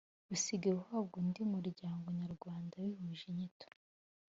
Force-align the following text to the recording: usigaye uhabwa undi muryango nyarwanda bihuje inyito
usigaye 0.35 0.75
uhabwa 0.79 1.15
undi 1.21 1.41
muryango 1.53 2.05
nyarwanda 2.19 2.73
bihuje 2.85 3.23
inyito 3.31 3.67